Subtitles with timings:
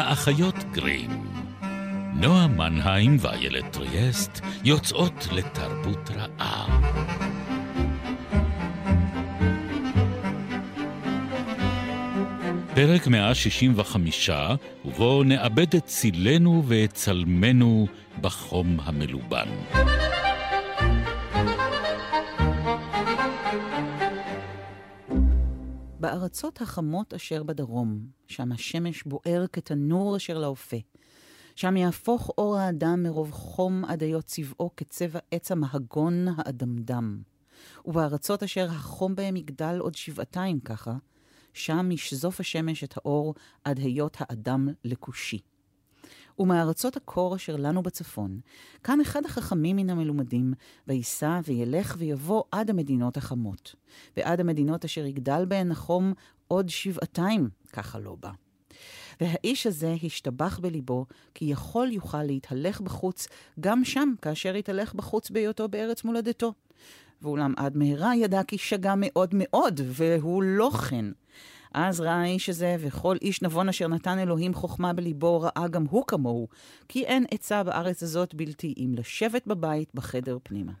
[0.00, 1.10] האחיות גרים.
[2.14, 6.80] נועה מנהיים ואיילת טריאסט יוצאות לתרבות רעה.
[12.74, 14.30] פרק 165,
[14.84, 17.86] ובו נאבד את צילנו ואת צלמנו
[18.20, 19.48] בחום המלובן.
[26.10, 30.76] בארצות החמות אשר בדרום, שם השמש בוער כתנור אשר לאופה.
[31.56, 37.22] שם יהפוך אור האדם מרוב חום עד היות צבעו כצבע עץ המהגון האדמדם.
[37.84, 40.96] ובארצות אשר החום בהם יגדל עוד שבעתיים ככה,
[41.52, 43.34] שם ישזוף השמש את האור
[43.64, 45.40] עד היות האדם לכושי.
[46.38, 48.40] ומארצות הקור אשר לנו בצפון,
[48.82, 50.52] קם אחד החכמים מן המלומדים,
[50.88, 53.74] וייסע וילך ויבוא עד המדינות החמות,
[54.16, 56.12] ועד המדינות אשר יגדל בהן החום
[56.48, 58.30] עוד שבעתיים, ככה לא בא.
[59.20, 63.28] והאיש הזה השתבח בליבו, כי יכול יוכל להתהלך בחוץ,
[63.60, 66.54] גם שם, כאשר יתהלך בחוץ בהיותו בארץ מולדתו.
[67.22, 71.04] ואולם עד מהרה ידע כי שגה מאוד מאוד, והוא לא כן.
[71.74, 76.04] אז ראה האיש הזה, וכל איש נבון אשר נתן אלוהים חוכמה בליבו, ראה גם הוא
[76.06, 76.48] כמוהו,
[76.88, 80.72] כי אין עצה בארץ הזאת בלתי אם לשבת בבית בחדר פנימה.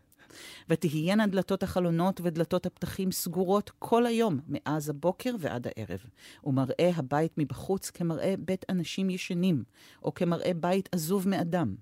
[0.68, 6.00] ותהיינה דלתות החלונות ודלתות הפתחים סגורות כל היום, מאז הבוקר ועד הערב,
[6.44, 9.64] ומראה הבית מבחוץ כמראה בית אנשים ישנים,
[10.02, 11.74] או כמראה בית עזוב מאדם.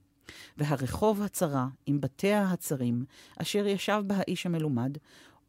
[0.57, 3.05] והרחוב הצרה, עם בתיה הצרים,
[3.37, 4.99] אשר ישב בה האיש המלומד,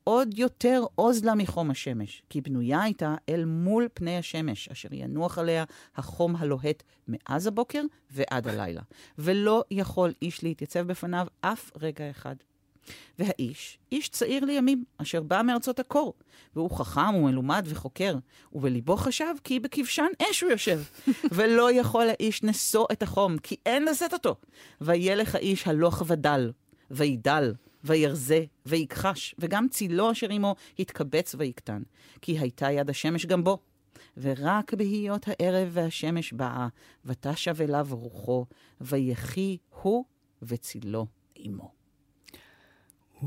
[0.10, 5.38] עוד יותר עוז לה מחום השמש, כי בנויה הייתה אל מול פני השמש, אשר ינוח
[5.38, 5.64] עליה
[5.96, 8.82] החום הלוהט מאז הבוקר ועד הלילה.
[9.18, 12.36] ולא יכול איש להתייצב בפניו אף רגע אחד.
[13.20, 16.14] והאיש, איש צעיר לימים, אשר בא מארצות הקור,
[16.56, 18.16] והוא חכם ומלומד וחוקר,
[18.54, 20.82] ובליבו חשב כי בכבשן אש הוא יושב,
[21.36, 24.36] ולא יכול האיש נשוא את החום, כי אין לשאת אותו.
[24.82, 26.52] וילך האיש הלוך ודל,
[26.92, 27.54] וידל,
[27.84, 31.82] וירזה, ויכחש, וגם צילו אשר עמו יתקבץ ויקטן,
[32.22, 33.58] כי הייתה יד השמש גם בו.
[34.18, 36.68] ורק בהיות הערב והשמש באה,
[37.06, 38.46] ותשב אליו רוחו,
[38.82, 40.06] ויחי הוא
[40.42, 41.72] וצילו עמו.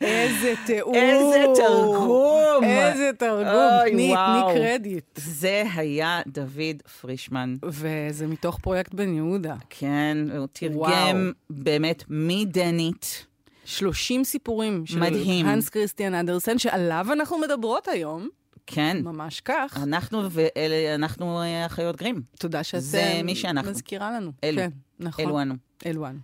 [0.00, 0.94] איזה תיאור.
[0.94, 2.64] איזה תרגום.
[2.64, 3.46] איזה תרגום.
[3.46, 4.52] אוי, תני, וואו.
[4.52, 5.04] תני קרדיט.
[5.16, 7.54] זה היה דוד פרישמן.
[7.64, 9.54] וזה מתוך פרויקט בן יהודה.
[9.70, 11.16] כן, הוא תרגם וואו.
[11.50, 13.26] באמת מדנית.
[13.64, 15.46] 30 סיפורים של מדהים.
[15.46, 18.28] הנס כריסטיאן אנדרסן, שעליו אנחנו מדברות היום,
[18.66, 18.96] כן.
[19.04, 19.78] ממש כך.
[19.82, 22.22] אנחנו ואלה, אנחנו אה, אחיות גרים.
[22.38, 23.70] תודה שאת זה אה, מי שאנחנו.
[23.70, 24.32] מזכירה לנו.
[24.44, 24.56] אלו.
[24.62, 24.70] כן,
[25.00, 25.24] נכון.
[25.24, 25.54] אלו אנו.
[25.86, 26.18] אלו אנו.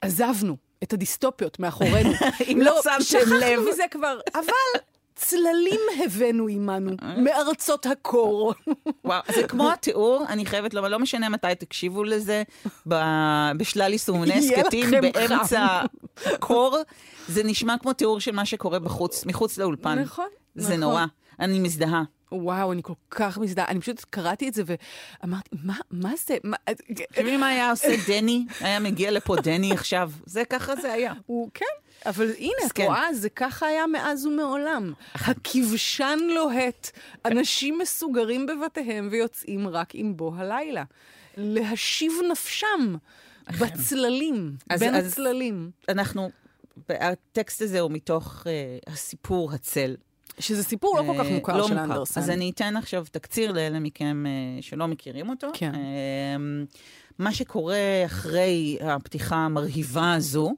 [0.00, 2.10] עזבנו את הדיסטופיות מאחורינו.
[2.52, 3.48] אם לא שמתם לב.
[3.48, 4.80] שכחנו מזה כבר, אבל
[5.14, 6.92] צללים הבאנו עמנו
[7.24, 8.54] מארצות הקור.
[9.04, 12.42] וואו, זה כמו התיאור, אני חייבת לומר, לא משנה מתי תקשיבו לזה,
[13.56, 15.82] בשלל יישומוני הסכתים, באמצע
[16.26, 16.78] הקור,
[17.28, 19.98] זה נשמע כמו תיאור של מה שקורה בחוץ, מחוץ לאולפן.
[19.98, 20.80] נכון, זה נכון.
[20.80, 21.04] נורא.
[21.40, 22.02] אני מזדהה.
[22.32, 23.68] וואו, אני כל כך מזדהה.
[23.68, 26.36] אני פשוט קראתי את זה ואמרתי, מה, מה זה?
[27.12, 28.46] תראי מה היה עושה דני?
[28.60, 30.10] היה מגיע לפה דני עכשיו.
[30.26, 31.12] זה ככה זה היה.
[31.26, 31.64] הוא, כן,
[32.06, 32.84] אבל הנה, את מסכן.
[32.84, 34.92] רואה, זה ככה היה מאז ומעולם.
[35.14, 36.90] הכבשן לוהט,
[37.24, 40.84] אנשים מסוגרים בבתיהם ויוצאים רק עם בוא הלילה.
[41.36, 42.94] להשיב נפשם
[43.60, 45.70] בצללים, בין הצללים.
[45.88, 46.30] אנחנו,
[46.88, 49.96] הטקסט הזה הוא מתוך uh, הסיפור הצל.
[50.38, 51.84] שזה סיפור לא כל כך אה, מוכר לא של מוכר.
[51.84, 52.20] אנדרסן.
[52.20, 55.50] אז אני אתן עכשיו תקציר לאלה מכם אה, שלא מכירים אותו.
[55.54, 55.74] כן.
[55.74, 56.36] אה,
[57.18, 60.54] מה שקורה אחרי הפתיחה המרהיבה הזו,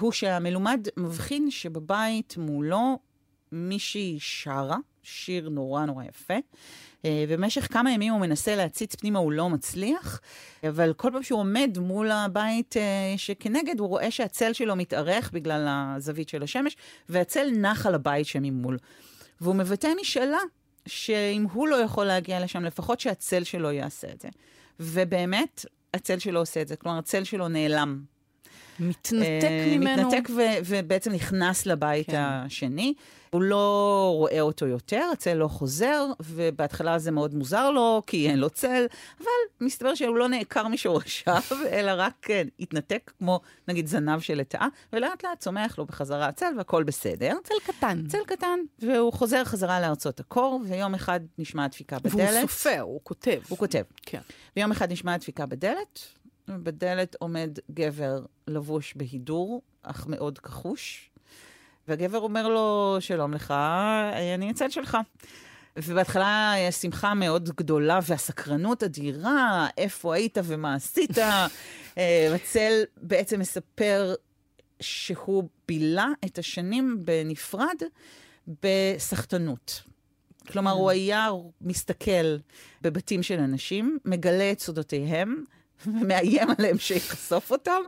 [0.00, 2.98] הוא שהמלומד מבחין שבבית מולו
[3.52, 6.34] מישהי שרה, שיר נורא נורא יפה.
[7.04, 10.20] אה, במשך כמה ימים הוא מנסה להציץ פנימה, הוא לא מצליח,
[10.68, 12.76] אבל כל פעם שהוא עומד מול הבית
[13.16, 16.76] שכנגד, הוא רואה שהצל שלו מתארך בגלל הזווית של השמש,
[17.08, 18.78] והצל נח על הבית שממול.
[19.44, 20.38] והוא מבטא משאלה
[20.86, 24.28] שאם הוא לא יכול להגיע לשם, לפחות שהצל שלו יעשה את זה.
[24.80, 25.64] ובאמת,
[25.94, 26.76] הצל שלו עושה את זה.
[26.76, 28.02] כלומר, הצל שלו נעלם.
[28.80, 30.08] מתנתק אה, ממנו.
[30.08, 32.20] מתנתק ו- ובעצם נכנס לבית כן.
[32.20, 32.94] השני.
[33.34, 38.38] הוא לא רואה אותו יותר, הצל לא חוזר, ובהתחלה זה מאוד מוזר לו, כי אין
[38.38, 38.86] לו צל,
[39.20, 39.26] אבל
[39.60, 41.42] מסתבר שהוא לא נעקר משורשיו,
[41.72, 46.54] אלא רק כן, התנתק כמו נגיד זנב של לטאה, ולאט לאט צומח לו בחזרה הצל
[46.58, 47.36] והכל בסדר.
[47.44, 48.04] צל קטן.
[48.08, 52.14] צל קטן, והוא חוזר חזרה לארצות הקור, ויום אחד נשמעת דפיקה בדלת.
[52.14, 53.40] והוא סופר, הוא כותב.
[53.48, 53.82] הוא כותב.
[54.02, 54.20] כן.
[54.56, 56.00] ויום אחד נשמעת דפיקה בדלת,
[56.48, 61.10] ובדלת עומד גבר לבוש בהידור, אך מאוד כחוש,
[61.88, 63.54] והגבר אומר לו, שלום לך,
[64.34, 64.98] אני הצל שלך.
[65.76, 71.18] ובהתחלה יש שמחה מאוד גדולה והסקרנות אדירה, איפה היית ומה עשית.
[71.98, 74.14] אה, הצל בעצם מספר
[74.80, 77.76] שהוא בילה את השנים בנפרד
[78.62, 79.82] בסחטנות.
[80.52, 81.28] כלומר, הוא היה
[81.60, 82.36] מסתכל
[82.82, 85.44] בבתים של אנשים, מגלה את סודותיהם,
[85.86, 87.80] ומאיים עליהם שיחשוף אותם,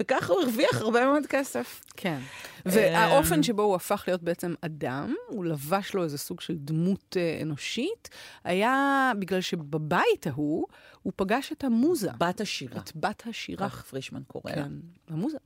[0.00, 1.84] וככה הוא הרוויח הרבה מאוד כסף.
[1.96, 2.18] כן.
[2.66, 7.38] והאופן שבו הוא הפך להיות בעצם אדם, הוא לבש לו איזה סוג של דמות אה,
[7.42, 8.08] אנושית,
[8.44, 10.66] היה בגלל שבבית ההוא,
[11.02, 12.10] הוא פגש את המוזה.
[12.18, 12.80] בת השירה.
[12.80, 13.68] את בת השירה.
[13.68, 14.54] כך פרישמן קורא לה.
[14.56, 14.72] כן,
[15.08, 15.38] המוזה.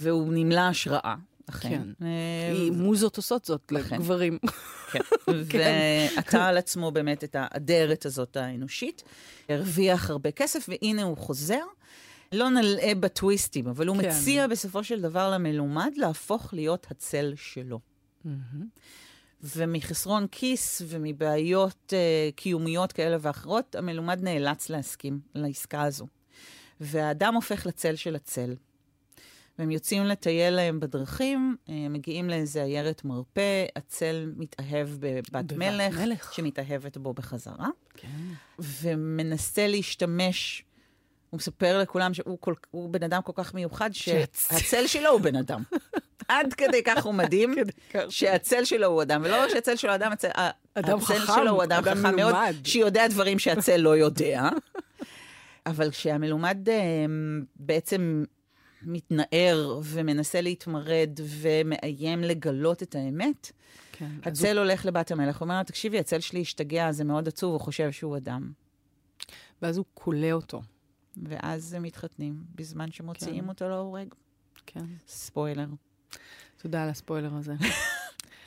[0.00, 1.14] והוא נמלא השראה.
[1.50, 1.68] אכן.
[1.68, 2.06] כן.
[2.06, 3.72] אה, מוזות עושות זאת.
[3.72, 4.38] לגברים.
[4.92, 4.98] כן.
[6.16, 9.02] ועטה על עצמו באמת את האדרת הזאת האנושית,
[9.48, 11.62] הרוויח הרבה כסף, והנה הוא חוזר.
[12.32, 14.08] לא נלאה בטוויסטים, אבל הוא כן.
[14.08, 17.80] מציע בסופו של דבר למלומד להפוך להיות הצל שלו.
[19.42, 26.06] ומחסרון כיס ומבעיות uh, קיומיות כאלה ואחרות, המלומד נאלץ להסכים לעסקה הזו.
[26.80, 28.54] והאדם הופך לצל של הצל.
[29.58, 36.32] והם יוצאים לטייל להם בדרכים, אה, מגיעים לאיזה עיירת מרפא, הצל מתאהב בבת מלך, מלך.
[36.32, 38.08] שמתאהבת בו בחזרה, כן.
[38.58, 40.64] ומנסה להשתמש,
[41.30, 45.36] הוא מספר לכולם שהוא כל, הוא בן אדם כל כך מיוחד, שהצל- שלו הוא בן
[45.36, 45.62] אדם.
[46.28, 47.54] עד כדי כך הוא מדהים,
[48.08, 50.28] שהצל שלו הוא אדם, ולא רק שהצל שלו אדם, הצל,
[50.74, 52.54] אדם הצל חכם, שלו הוא אדם, אדם חכם מאוד, מלומד.
[52.64, 54.48] שיודע דברים שהצל לא יודע.
[55.66, 56.74] אבל כשהמלומד אה,
[57.56, 58.24] בעצם
[58.86, 63.52] מתנער ומנסה להתמרד ומאיים לגלות את האמת,
[63.92, 64.04] כן.
[64.22, 67.52] אז הוא- הצל הולך לבת המלך, אומר לה, תקשיבי, הצל שלי השתגע, זה מאוד עצוב,
[67.52, 68.52] הוא חושב שהוא אדם.
[69.62, 70.62] ואז הוא כולא אותו.
[71.22, 73.48] ואז הם מתחתנים, בזמן שמוציאים כן.
[73.48, 74.08] אותו להורג.
[74.66, 74.84] כן.
[75.08, 75.66] ספוילר.
[76.62, 77.54] תודה על הספוילר הזה.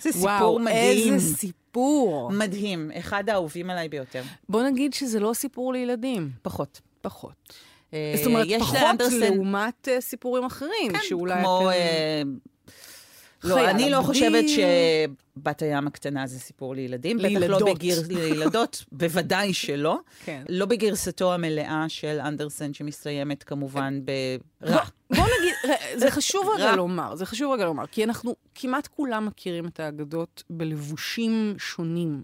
[0.01, 1.13] זה סיפור וואו, מדהים.
[1.13, 2.31] איזה סיפור.
[2.31, 4.23] מדהים, אחד האהובים עליי ביותר.
[4.49, 6.31] בוא נגיד שזה לא סיפור לילדים.
[6.41, 6.81] פחות.
[7.01, 7.53] פחות.
[7.93, 11.69] אה, זאת אומרת, יש פחות לאנדרסן- לעומת אה, סיפורים אחרים, כן, שאולי כמו...
[11.71, 11.79] אתם...
[11.79, 12.21] אה,
[13.43, 14.01] לא, אני לא.
[14.01, 17.17] חושבת שבת הים הקטנה זה סיפור לילדים.
[17.17, 17.75] בטח לא לילדות.
[17.75, 18.01] בגיר...
[18.09, 19.97] לילדות, בוודאי שלא.
[20.25, 20.43] כן.
[20.49, 23.99] לא בגרסתו המלאה של אנדרסן, שמסתיימת כמובן
[24.61, 24.83] ברע.
[25.15, 25.25] בוא
[25.95, 26.47] זה חשוב.
[26.55, 32.21] רגע לומר, זה חשוב רגע לומר, כי אנחנו כמעט כולם מכירים את האגדות בלבושים שונים,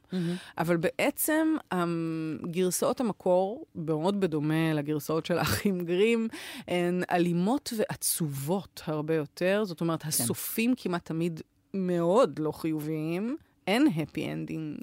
[0.57, 6.27] אבל בעצם אמ, גרסאות המקור, מאוד בדומה לגרסאות של האחים גרים,
[6.67, 10.07] הן אלימות ועצובות הרבה יותר, זאת אומרת, כן.
[10.07, 11.41] הסופים כמעט תמיד
[11.73, 13.37] מאוד לא חיוביים.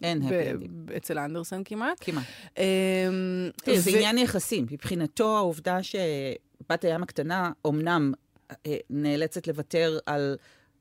[0.04, 0.96] אין ב- ending.
[0.96, 1.98] אצל אנדרסן כמעט.
[2.00, 2.24] כמעט.
[2.58, 2.64] אמ,
[3.76, 4.62] זה עניין יחסי.
[4.62, 8.22] מבחינתו, העובדה שבת הים הקטנה אומנם אה,
[8.90, 10.36] נאלצת לוותר על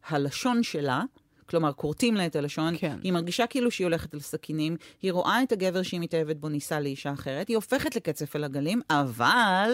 [0.07, 1.01] הלשון שלה,
[1.45, 2.97] כלומר, כורתים לה את הלשון, כן.
[3.03, 6.73] היא מרגישה כאילו שהיא הולכת על סכינים, היא רואה את הגבר שהיא מתאהבת בו נישא
[6.73, 9.71] לאישה אחרת, היא הופכת לקצף על הגלים, אבל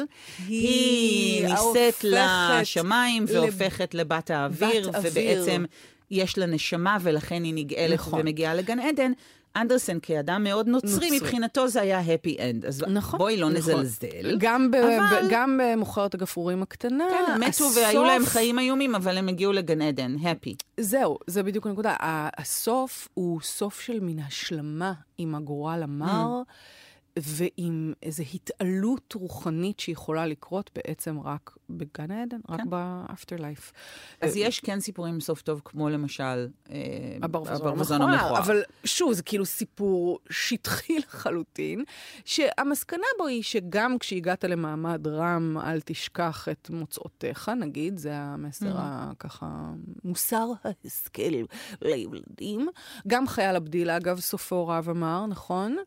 [0.47, 5.41] היא, היא נישאת לשמיים לב- והופכת לבת האוויר, בת אוויר.
[5.41, 5.65] ובעצם
[6.11, 8.19] יש לה נשמה ולכן היא נגאלת נכון.
[8.21, 9.11] ומגיעה לגן עדן.
[9.61, 11.19] אנדרסן, כאדם מאוד נוצרי, נוצרי.
[11.19, 12.67] מבחינתו זה היה happy end.
[12.67, 13.57] אז נכון, בואי לא נכון.
[13.73, 14.37] נזלזל.
[14.37, 18.59] גם, ב- אבל- ב- גם במוכרת הגפרורים הקטנה, כן, הם מתו הסוף- והיו להם חיים
[18.59, 20.53] איומים, אבל הם הגיעו לגן עדן, happy.
[20.79, 21.95] זהו, זה בדיוק הנקודה.
[22.37, 26.41] הסוף הוא סוף של מין השלמה עם הגורל המר,
[27.23, 32.69] ועם איזו התעלות רוחנית שיכולה לקרות בעצם רק בגן העדן, רק כן.
[32.69, 33.73] באפטר לייף.
[34.21, 36.77] אז יש כן סיפורים עם סוף טוב, כמו למשל אה,
[37.21, 38.37] הברווזון המכוער.
[38.37, 41.83] אבל שוב, זה כאילו סיפור שטחי לחלוטין,
[42.25, 49.71] שהמסקנה בו היא שגם כשהגעת למעמד רם, אל תשכח את מוצאותיך, נגיד, זה המסר הככה,
[50.03, 51.21] מוסר ההשכל
[51.81, 52.67] לילדים.
[53.07, 55.77] גם חייל הבדיל, אגב, סופו רב אמר, נכון?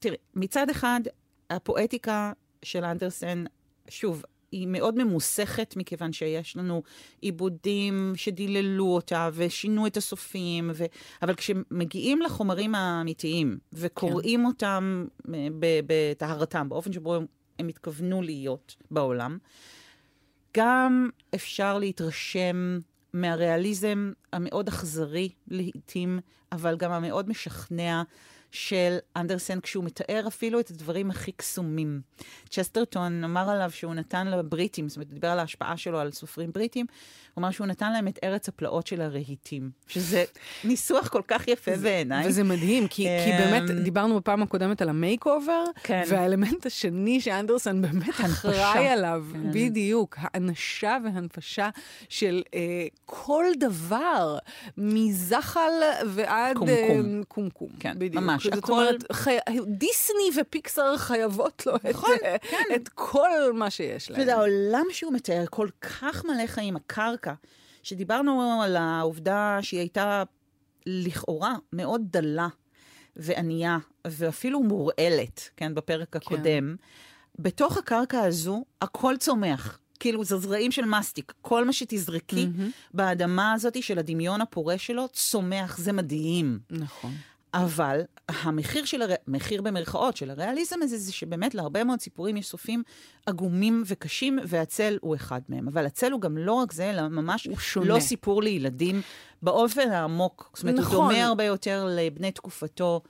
[0.00, 1.00] ותראי, מצד אחד,
[1.50, 3.44] הפואטיקה של אנדרסן,
[3.88, 6.82] שוב, היא מאוד ממוסכת, מכיוון שיש לנו
[7.20, 10.84] עיבודים שדיללו אותה ושינו את הסופים, ו...
[11.22, 14.46] אבל כשמגיעים לחומרים האמיתיים וקוראים כן.
[14.46, 15.48] אותם אה,
[15.86, 17.26] בטהרתם, באופן שבו הם,
[17.58, 19.38] הם התכוונו להיות בעולם,
[20.56, 22.78] גם אפשר להתרשם
[23.12, 26.18] מהריאליזם המאוד אכזרי לעתים,
[26.52, 28.02] אבל גם המאוד משכנע
[28.52, 32.00] של אנדרסן כשהוא מתאר אפילו את הדברים הכי קסומים.
[32.50, 36.50] צ'סטרטון אמר עליו שהוא נתן לבריטים, זאת אומרת, הוא דיבר על ההשפעה שלו על סופרים
[36.52, 36.86] בריטים,
[37.34, 40.24] הוא אמר שהוא נתן להם את ארץ הפלאות של הרהיטים, שזה
[40.64, 42.28] ניסוח כל כך יפה בעיניי.
[42.28, 46.02] וזה מדהים, כי, כי באמת, אמ, דיברנו בפעם הקודמת על ה makeover, כן.
[46.08, 48.20] והאלמנט השני שאנדרסן באמת.
[48.20, 49.52] אחראי עליו, כן.
[49.52, 51.70] בדיוק, האנשה והנפשה
[52.08, 54.38] של אה, כל דבר,
[54.78, 55.72] מזחל
[56.06, 56.56] ועד...
[56.56, 57.18] קומקום.
[57.18, 58.24] אה, קומקום, כן, בדיוק.
[58.24, 59.36] ממש, זאת הכל- אומרת, חי...
[59.66, 62.64] דיסני ופיקסאר חייבות לו נכון, את, אה, כן.
[62.74, 64.20] את כל מה שיש להם.
[64.20, 67.32] וזה העולם שהוא מתאר כל כך מלא חיים, הקרקע,
[67.82, 70.22] שדיברנו על העובדה שהיא הייתה
[70.86, 72.48] לכאורה מאוד דלה
[73.16, 76.76] וענייה, ואפילו מורעלת, כן, בפרק הקודם.
[77.38, 79.78] בתוך הקרקע הזו, הכל צומח.
[80.00, 81.32] כאילו, זה זרעים של מסטיק.
[81.42, 82.48] כל מה שתזרקי
[82.94, 85.78] באדמה הזאת של הדמיון הפורה שלו, צומח.
[85.78, 86.58] זה מדהים.
[86.70, 87.14] נכון.
[87.54, 89.10] אבל המחיר של, הר...
[89.28, 92.82] מחיר במרכאות של הריאליזם הזה, זה שבאמת להרבה מאוד סיפורים יש סופים
[93.26, 95.68] עגומים וקשים, והצל הוא אחד מהם.
[95.68, 97.86] אבל הצל הוא גם לא רק זה, אלא ממש הוא שונה.
[97.86, 99.02] לא סיפור לילדים
[99.42, 100.50] באופן העמוק.
[100.54, 100.96] זאת אומרת, נכון.
[100.96, 103.00] הוא דומה הרבה יותר לבני תקופתו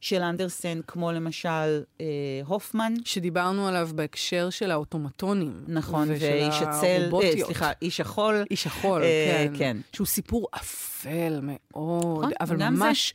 [0.00, 2.06] של אנדרסן, כמו למשל אה,
[2.46, 2.94] הופמן.
[3.04, 5.64] שדיברנו עליו בהקשר של האוטומטונים.
[5.68, 7.44] נכון, ואיש הצל, אה.
[7.44, 8.44] סליחה, איש החול.
[8.50, 9.58] איש החול, אה, כן.
[9.58, 9.76] כן.
[9.92, 12.70] שהוא סיפור אפל מאוד, נכון, אבל זה.
[12.70, 13.14] ממש,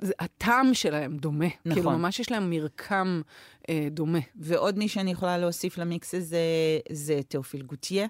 [0.00, 1.46] זה, הטעם שלהם דומה.
[1.46, 1.74] נכון.
[1.74, 3.22] כאילו, ממש יש להם מרקם
[3.68, 4.18] אה, דומה.
[4.36, 6.38] ועוד מי שאני יכולה להוסיף למיקס הזה
[6.92, 8.06] זה תיאופיל גוטיה,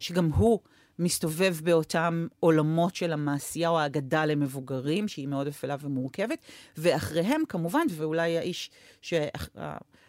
[0.00, 0.60] שגם הוא
[0.98, 6.38] מסתובב באותם עולמות של המעשייה או האגדה למבוגרים, שהיא מאוד אפלה ומורכבת,
[6.76, 8.70] ואחריהם כמובן, ואולי האיש,
[9.02, 9.14] ש...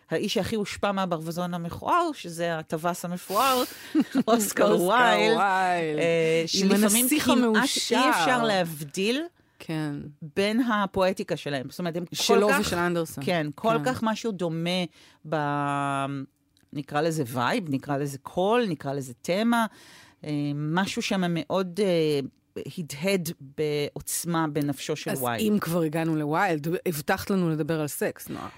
[0.09, 3.63] האיש שהכי הושפע מהברווזון המכוער, שזה הטווס המפואר,
[4.27, 5.37] אוסקר ויילד.
[5.37, 7.69] אה, שלפעמים כמעט.
[7.91, 9.23] אי אפשר להבדיל
[9.59, 9.95] כן.
[10.35, 11.69] בין הפואטיקה שלהם.
[11.69, 12.59] זאת אומרת, הם כל שלו כך...
[12.59, 13.23] ושל אנדרסן.
[13.25, 13.93] כן, כל כן.
[13.93, 14.83] כך משהו דומה
[15.29, 15.35] ב...
[16.73, 19.65] נקרא לזה vibe, נקרא לזה קול, נקרא לזה תמה.
[20.27, 22.19] אה, משהו שם מאוד אה,
[22.77, 25.41] הדהד בעוצמה בנפשו של אז ויילד.
[25.41, 28.49] אם כבר הגענו לוויילד, הבטחת לנו לדבר על סקס, נועה.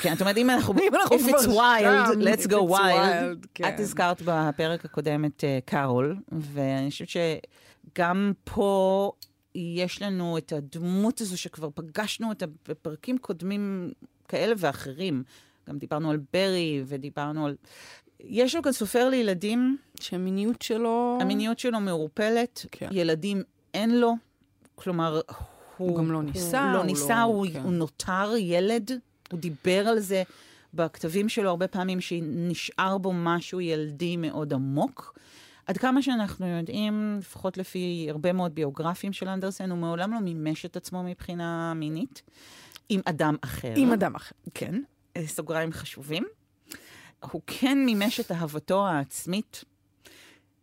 [0.00, 0.74] כן, את אומרת, אם אנחנו...
[0.88, 2.78] אם אנחנו כבר it's wild, שם, let's go wild.
[2.78, 3.68] wild, כן.
[3.74, 9.12] את הזכרת בפרק הקודם את אה, קארול, ואני חושבת שגם פה
[9.54, 13.92] יש לנו את הדמות הזו שכבר פגשנו אותה בפרקים קודמים
[14.28, 15.22] כאלה ואחרים.
[15.68, 17.56] גם דיברנו על ברי ודיברנו על...
[18.26, 21.18] יש לו כאן סופר לילדים, שהמיניות שלו...
[21.20, 22.88] המיניות שלו מעורפלת, כן.
[22.92, 23.42] ילדים
[23.74, 24.14] אין לו,
[24.74, 25.20] כלומר,
[25.76, 25.88] הוא...
[25.88, 27.60] הוא גם לא נישא, הוא לא הוא לא- הוא, כן.
[27.60, 28.90] הוא נותר ילד,
[29.32, 30.22] הוא דיבר על זה
[30.74, 35.18] בכתבים שלו הרבה פעמים, שנשאר בו משהו ילדי מאוד עמוק.
[35.66, 40.66] עד כמה שאנחנו יודעים, לפחות לפי הרבה מאוד ביוגרפים של אנדרסן, הוא מעולם לא מימש
[40.66, 42.22] את עצמו מבחינה מינית
[42.88, 43.72] עם אדם אחר.
[43.76, 44.34] עם אדם אחר.
[44.54, 44.82] כן,
[45.26, 46.24] סוגריים חשובים.
[47.32, 49.64] הוא כן מימש את אהבתו העצמית,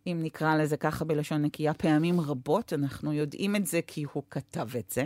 [0.06, 2.72] אם נקרא לזה ככה בלשון נקייה, פעמים רבות.
[2.72, 5.04] אנחנו יודעים את זה כי הוא כתב את זה.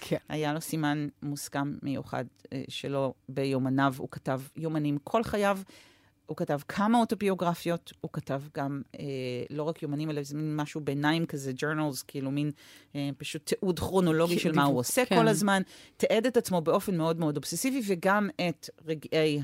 [0.00, 0.16] כן.
[0.28, 3.94] היה לו סימן מוסכם מיוחד אה, שלו ביומניו.
[3.98, 5.58] הוא כתב יומנים כל חייו.
[6.26, 9.04] הוא כתב כמה אוטוביוגרפיות, הוא כתב גם אה,
[9.50, 12.50] לא רק יומנים, אלא זה מין משהו ביניים כזה, journals, כאילו מין
[12.94, 15.16] אה, פשוט תיעוד כרונולוגי של מה הוא עושה כן.
[15.16, 15.62] כל הזמן.
[15.96, 19.40] תיעד את עצמו באופן מאוד מאוד אובססיבי, וגם את רגעי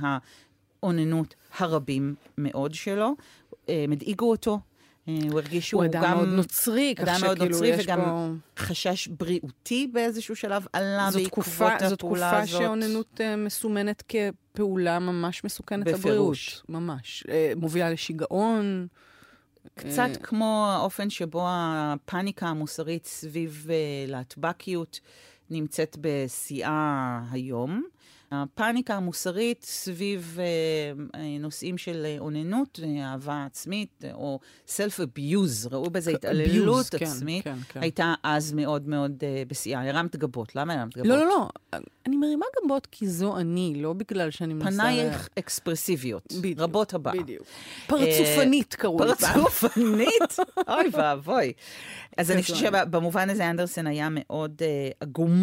[0.87, 3.15] האוננות הרבים מאוד שלו.
[3.69, 4.61] אה, הם הדאיגו אותו,
[5.09, 6.17] אה, הוא הרגיש שהוא הוא אדם גם...
[6.17, 8.29] מאוד נוצרי, כך אדם מאוד שכאילו נוצרי, יש וגם פה...
[8.59, 12.61] חשש בריאותי באיזשהו שלב עלה בעקבות תקופה, הפעולה זאת תקופה הזאת.
[12.61, 16.01] שאוננות uh, מסומנת כפעולה ממש מסוכנת לבריאות.
[16.01, 16.63] בפירוש.
[16.69, 17.25] ממש.
[17.27, 18.87] Uh, מובילה לשיגעון.
[19.75, 23.77] קצת אה, כמו האופן שבו הפאניקה המוסרית סביב אה,
[24.09, 25.01] להטבקיות
[25.51, 27.85] נמצאת בשיאה היום.
[28.31, 30.45] הפאניקה המוסרית סביב אה,
[31.21, 37.07] אה, נושאים של אה, אוננות, אה, אהבה עצמית, או self-abuse, ראו בזה התעללות abuse, כן,
[37.07, 37.81] עצמית, כן, כן.
[37.81, 39.89] הייתה אז מאוד מאוד אה, בשיאה.
[39.89, 41.07] הרמת גבות, למה הרמת גבות?
[41.07, 41.49] לא, לא, לא.
[42.07, 44.83] אני מרימה גבות כי זו אני, לא בגלל שאני מנסה...
[44.83, 47.15] פנייך אקספרסיביות, בדיוק, רבות הבאה.
[47.23, 47.47] בדיוק.
[47.87, 49.41] פרצופנית קראו לי פעם.
[49.43, 50.37] פרצופנית?
[50.69, 51.53] אוי ואבוי.
[52.17, 52.57] אז אני חושבת.
[52.57, 54.63] שבמובן הזה אנדרסן היה מאוד
[55.01, 55.43] עגום.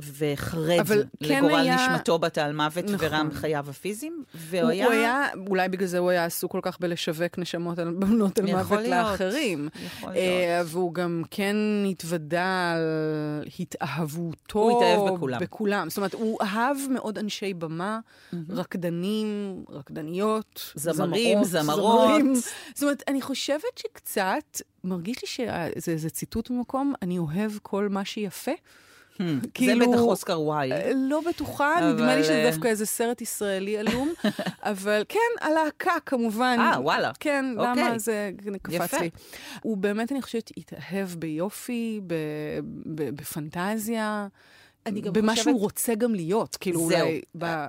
[0.00, 0.86] וחרד
[1.24, 2.96] כן לגורל היה- נשמתו בת על מוות נכון.
[3.00, 4.84] ורם חייו הפיזיים, והוא הוא היה...
[4.86, 8.46] הוא היה, אולי בגלל זה הוא היה עסוק כל כך בלשווק נשמות על בנות על
[8.46, 9.68] מוות להיות, לאחרים.
[9.86, 11.56] יכול אה, והוא גם כן
[11.90, 12.82] התוודה על
[13.60, 14.58] התאהבותו.
[14.58, 15.38] הוא התאהב בכולם.
[15.40, 15.88] בכולם.
[15.90, 17.98] זאת אומרת, הוא אהב מאוד אנשי במה,
[18.50, 22.08] רקדנים, רקדניות, זמרים, זמרות, זמרות.
[22.08, 22.34] זמרים.
[22.74, 25.46] זאת אומרת, אני חושבת שקצת, מרגיש לי
[25.80, 28.52] שזה ציטוט ממקום, אני אוהב כל מה שיפה.
[29.54, 30.72] כאילו- זה בטח אוסקר וואי.
[30.72, 34.12] אה, לא בטוחה, אבל, נדמה לי שזה אה, דווקא איזה סרט ישראלי עלום,
[34.62, 36.56] אבל כן, הלהקה כמובן.
[36.60, 37.10] אה, וואלה.
[37.20, 37.84] כן, אוקיי.
[37.84, 38.30] למה זה
[38.62, 38.94] קפץ.
[38.94, 39.10] לי.
[39.62, 42.14] הוא באמת, אני חושבת, התאהב ביופי, ב-
[42.94, 44.26] ב- בפנטזיה,
[44.88, 47.00] במה חושבת- שהוא רוצה גם להיות, כאילו זהו.
[47.00, 47.20] אולי...
[47.38, 47.66] ב-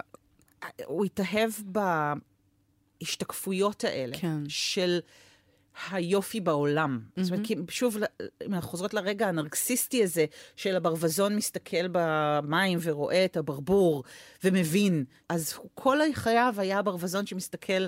[0.86, 1.52] הוא התאהב
[3.02, 4.38] בהשתקפויות האלה כן.
[4.48, 5.00] של
[5.92, 7.00] היופי בעולם.
[7.18, 7.98] זאת אומרת, שוב,
[8.46, 14.04] אם אנחנו חוזרות לרגע הנרקסיסטי הזה, של הברווזון מסתכל במים ורואה את הברבור
[14.44, 17.88] ומבין, אז כל חייו היה הברווזון שמסתכל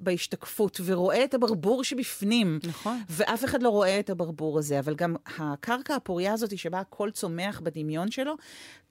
[0.00, 2.58] בהשתקפות ורואה את הברבור שבפנים.
[2.68, 3.00] נכון.
[3.08, 7.60] ואף אחד לא רואה את הברבור הזה, אבל גם הקרקע הפוריה הזאת שבה הכל צומח
[7.60, 8.34] בדמיון שלו,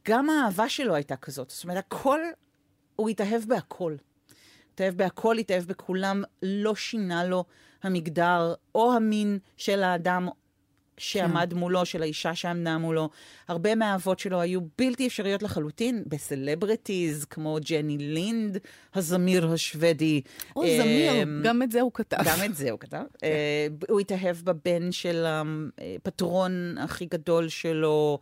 [0.08, 1.50] גם האהבה שלו הייתה כזאת.
[1.50, 2.20] זאת אומרת, הכל,
[2.96, 3.96] הוא התאהב בהכל.
[4.74, 7.46] התאהב בהכל, התאהב בכולם, לא שינה לו
[7.84, 10.28] המגדר או המין של האדם
[10.98, 11.60] שעמד כן.
[11.60, 13.10] מולו, של האישה שעמדה מולו.
[13.48, 18.58] הרבה מהאהבות שלו היו בלתי אפשריות לחלוטין, בסלבריטיז, כמו ג'ני לינד,
[18.96, 20.22] הזמיר השוודי.
[20.56, 22.18] או זמיר, אמ, גם את זה הוא כתב.
[22.26, 23.04] גם את זה הוא כתב.
[23.24, 28.20] אה, הוא התאהב בבן של הפטרון הכי גדול שלו,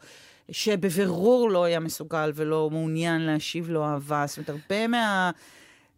[0.52, 4.26] שבבירור לא היה מסוגל ולא מעוניין להשיב לו אהבה.
[4.28, 4.88] זאת אומרת, הרבה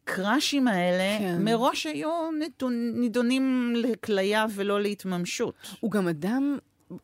[0.07, 1.43] מהקראשים האלה כן.
[1.43, 2.09] מראש היו
[2.39, 5.53] נתון- נידונים לכליה ולא להתממשות.
[5.79, 6.57] הוא גם אדם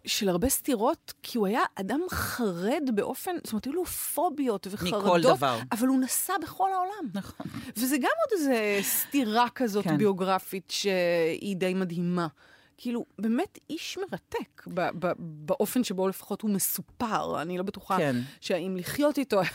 [0.06, 5.04] של הרבה סתירות, כי הוא היה אדם חרד באופן, זאת אומרת, היו לו פוביות וחרדות.
[5.04, 5.60] מכל דבר.
[5.72, 7.10] אבל הוא נסע בכל העולם.
[7.14, 7.46] נכון.
[7.78, 9.98] וזה גם עוד איזה סתירה כזאת כן.
[9.98, 12.28] ביוגרפית שהיא די מדהימה.
[12.78, 17.42] כאילו, באמת איש מרתק ב- ב- באופן שבו לפחות הוא מסופר.
[17.42, 18.16] אני לא בטוחה כן.
[18.42, 19.50] שהאם לחיות איתו היה.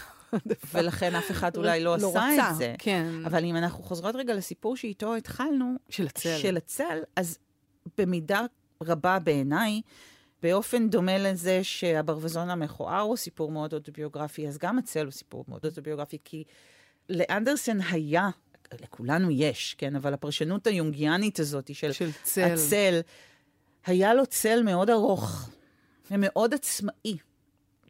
[0.75, 2.75] ולכן אף אחד אולי לא, לא עשה רצה, את זה.
[2.79, 3.13] כן.
[3.25, 6.39] אבל אם אנחנו חוזרות רגע לסיפור שאיתו התחלנו, של הצל.
[6.39, 7.39] של הצל, אז
[7.99, 8.41] במידה
[8.83, 9.81] רבה בעיניי,
[10.43, 15.65] באופן דומה לזה שהברווזון המכוער הוא סיפור מאוד אוטוביוגרפי, אז גם הצל הוא סיפור מאוד
[15.65, 16.45] אוטוביוגרפי, כי
[17.09, 18.29] לאנדרסן היה,
[18.83, 22.43] לכולנו יש, כן, אבל הפרשנות היונגיאנית הזאת של, של צל.
[22.43, 23.01] הצל,
[23.87, 25.51] היה לו צל מאוד ארוך
[26.11, 27.17] ומאוד עצמאי.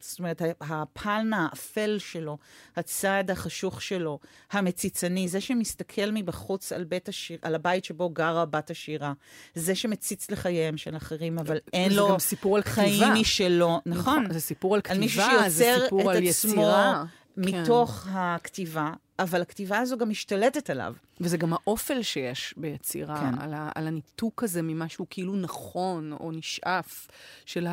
[0.02, 2.38] זאת אומרת, הפן האפל שלו,
[2.76, 4.18] הצד החשוך שלו,
[4.52, 9.12] המציצני, זה שמסתכל מבחוץ על, בית השיר, על הבית שבו גרה בת השירה,
[9.54, 13.20] זה שמציץ לחייהם של אחרים, אבל אין לו גם סיפור על חיים כתיבה.
[13.20, 13.80] משלו.
[13.86, 14.32] נכון.
[14.32, 17.04] זה סיפור על על מישהו כתיבה, שיוצר את עצמו יצירה.
[17.42, 17.62] כן.
[17.62, 20.94] מתוך הכתיבה, אבל הכתיבה הזו גם משתלטת עליו.
[21.20, 23.40] וזה גם האופל שיש ביצירה, כן.
[23.40, 27.08] על, ה, על הניתוק הזה ממשהו כאילו נכון או נשאף,
[27.44, 27.66] של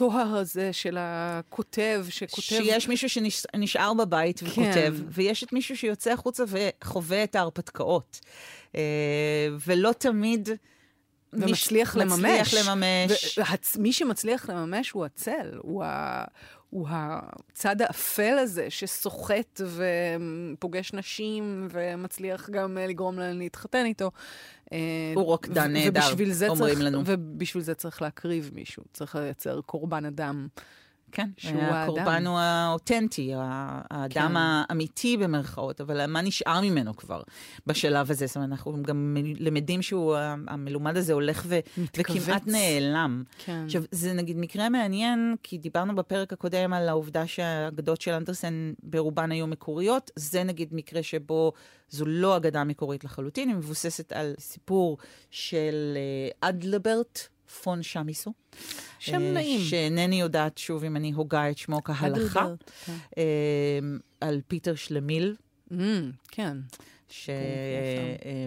[0.00, 2.42] הטוהר הזה של הכותב, שכותב...
[2.42, 5.04] שיש מישהו שנשאר בבית וכותב, כן.
[5.08, 8.20] ויש את מישהו שיוצא החוצה וחווה את ההרפתקאות.
[8.76, 8.80] אה,
[9.66, 10.48] ולא תמיד...
[11.32, 12.54] ומצליח מש- לממש.
[12.54, 13.38] מצליח לממש.
[13.76, 16.24] ומי שמצליח לממש הוא הצל, הוא, ה,
[16.70, 19.60] הוא הצד האפל הזה שסוחט
[20.56, 24.10] ופוגש נשים ומצליח גם אה, לגרום להן להתחתן איתו.
[24.72, 24.78] אה,
[25.14, 26.00] הוא רוקדן נהדר,
[26.48, 27.02] אומרים צריך, לנו.
[27.06, 30.48] ובשביל זה צריך להקריב מישהו, צריך לייצר קורבן אדם.
[31.12, 32.26] כן, שהוא הקורבן.
[32.26, 34.36] הוא האותנטי, האדם כן.
[34.36, 37.22] האמיתי במרכאות, אבל מה נשאר ממנו כבר
[37.66, 38.26] בשלב הזה?
[38.26, 40.16] זאת אומרת, אנחנו גם למדים שהוא,
[40.48, 42.22] המלומד הזה הולך ו- מתכווץ.
[42.22, 43.22] וכמעט נעלם.
[43.44, 43.62] כן.
[43.64, 49.32] עכשיו, זה נגיד מקרה מעניין, כי דיברנו בפרק הקודם על העובדה שהאגדות של אנדרסן ברובן
[49.32, 50.10] היו מקוריות.
[50.16, 51.52] זה נגיד מקרה שבו
[51.88, 54.98] זו לא אגדה מקורית לחלוטין, היא מבוססת על סיפור
[55.30, 57.28] של אה, אדלברט
[57.62, 58.32] פון שמיסו.
[58.98, 59.60] שם אה, נעים.
[59.60, 62.46] שאינני יודעת שוב אם אני הוגה את שמו כהלכה,
[62.86, 62.92] כן.
[63.18, 63.78] אה,
[64.20, 65.36] על פיטר שלמיל,
[65.72, 65.74] Mm,
[66.28, 66.56] כן.
[67.08, 68.40] שמכר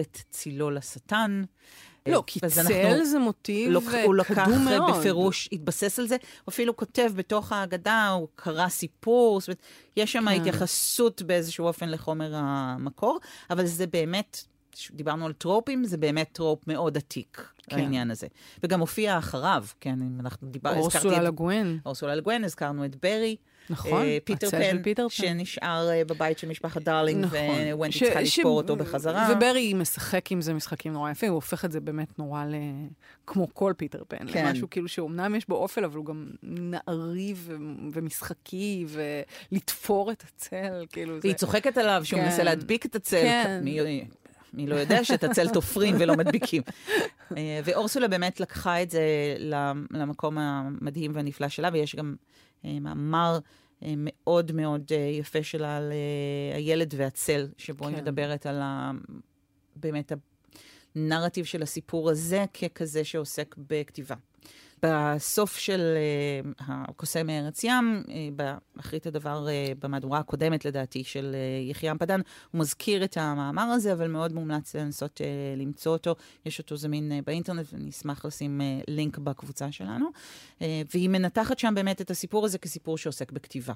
[0.00, 1.42] את צילו לשטן.
[2.06, 4.98] לא, אה, כי אז צל זה מוטיב לוק- הוא לקח קדום אה, מאוד.
[4.98, 6.14] בפירוש, התבסס על זה,
[6.44, 9.58] הוא אפילו כותב בתוך ההגדה, הוא קרא סיפור, זאת אומרת,
[9.96, 10.40] יש שם כן.
[10.40, 13.18] התייחסות באיזשהו אופן לחומר המקור,
[13.50, 14.44] אבל זה באמת,
[14.92, 17.76] דיברנו על טרופים, זה באמת trope מאוד עתיק, כן.
[17.78, 18.26] העניין הזה.
[18.62, 21.76] וגם הופיע אחריו, כן, אם אנחנו דיברנו, אורסולה לגואן.
[21.86, 23.36] אורסולה לגואן, הזכרנו את ברי.
[23.70, 25.14] נכון, אה, פיטר הצל פן, של פיטר פן.
[25.14, 27.38] שנשאר אה, בבית של משפחת דרלינג, נכון.
[27.72, 29.28] וונדי ש- צריכה ש- לתפור אותו בחזרה.
[29.36, 32.54] וברי משחק עם זה משחקים נורא יפים, הוא הופך את זה באמת נורא ל...
[33.26, 34.32] כמו כל פיטר פן.
[34.32, 34.46] כן.
[34.46, 37.56] למשהו כאילו שאומנם יש בו אופל, אבל הוא גם נערי ו...
[37.92, 38.86] ומשחקי,
[39.52, 41.20] ולתפור את הצל, כאילו זה...
[41.22, 42.26] והיא צוחקת עליו שהוא כן.
[42.26, 43.16] מנסה להדביק את הצל.
[43.22, 43.60] כן.
[43.64, 44.04] מי,
[44.52, 46.62] מי לא יודע שאת הצל תופרים ולא מדביקים.
[47.36, 49.02] אה, ואורסולה באמת לקחה את זה
[49.90, 52.14] למקום המדהים והנפלא שלה, ויש גם
[52.64, 53.38] אה, מאמר
[53.82, 55.92] אה, מאוד מאוד יפה שלה על
[56.54, 58.02] הילד והצל, שבו היא כן.
[58.02, 58.90] מדברת על ה...
[59.76, 60.12] באמת
[60.96, 64.14] הנרטיב של הסיפור הזה ככזה שעוסק בכתיבה.
[64.82, 65.96] בסוף של
[66.58, 68.10] uh, הקוסם מארץ ים, uh,
[68.76, 73.92] באחרית הדבר, uh, במהדורה הקודמת לדעתי של uh, יחיעם פדן, הוא מזכיר את המאמר הזה,
[73.92, 76.16] אבל מאוד מומלץ לנסות uh, למצוא אותו.
[76.46, 80.06] יש אותו זמין uh, באינטרנט, ואני אשמח לשים uh, לינק בקבוצה שלנו.
[80.58, 80.62] Uh,
[80.94, 83.74] והיא מנתחת שם באמת את הסיפור הזה כסיפור שעוסק בכתיבה.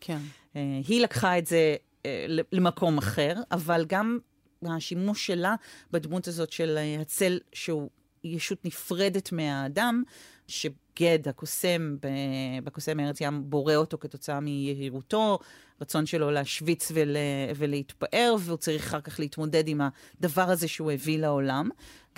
[0.00, 0.18] כן.
[0.54, 0.56] Uh,
[0.88, 2.06] היא לקחה את זה uh,
[2.52, 4.18] למקום אחר, אבל גם
[4.62, 5.54] השימוש שלה
[5.90, 7.88] בדמות הזאת של הצל, שהוא
[8.24, 10.02] ישות נפרדת מהאדם,
[10.48, 11.96] שגד, הקוסם,
[12.64, 15.38] בקוסם מארץ ים, בורא אותו כתוצאה מיהירותו,
[15.80, 17.16] רצון שלו להשוויץ ול,
[17.56, 21.68] ולהתפאר, והוא צריך אחר כך להתמודד עם הדבר הזה שהוא הביא לעולם.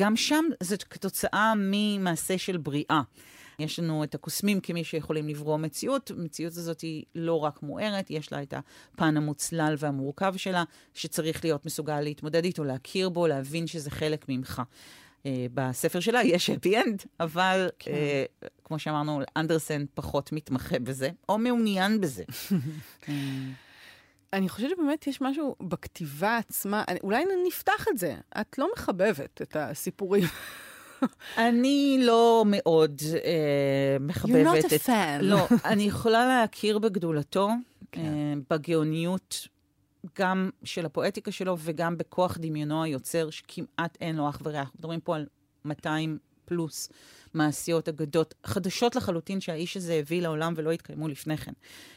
[0.00, 3.02] גם שם זאת כתוצאה ממעשה של בריאה.
[3.58, 6.10] יש לנו את הקוסמים כמי שיכולים לברוא מציאות.
[6.10, 10.64] המציאות הזאת היא לא רק מוארת, יש לה את הפן המוצלל והמורכב שלה,
[10.94, 14.62] שצריך להיות מסוגל להתמודד איתו, להכיר בו, להבין שזה חלק ממך.
[15.22, 17.90] Uh, בספר שלה יש הפי אנד, אבל כן.
[17.90, 22.24] uh, כמו שאמרנו, אנדרסן פחות מתמחה בזה, או מעוניין בזה.
[24.32, 28.14] אני חושבת שבאמת יש משהו בכתיבה עצמה, אני, אולי נפתח את זה.
[28.40, 30.24] את לא מחבבת את הסיפורים.
[31.38, 34.64] אני לא מאוד אה, מחבבת את...
[34.64, 35.22] You're not a fan.
[35.22, 37.48] לא, אני יכולה להכיר בגדולתו,
[37.92, 38.00] כן.
[38.00, 39.48] אה, בגאוניות,
[40.18, 44.42] גם של הפואטיקה שלו וגם בכוח דמיונו היוצר, שכמעט אין לו אח.
[44.46, 45.26] אנחנו מדברים פה על
[45.64, 46.88] 200 פלוס
[47.34, 51.52] מעשיות אגדות חדשות לחלוטין שהאיש הזה הביא לעולם ולא התקיימו לפני כן.